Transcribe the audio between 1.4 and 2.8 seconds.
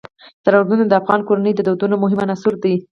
د دودونو مهم عنصر دی.